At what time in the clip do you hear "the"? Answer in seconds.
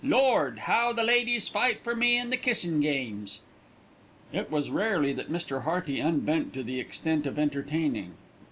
0.93-1.03, 2.31-2.35, 6.63-6.79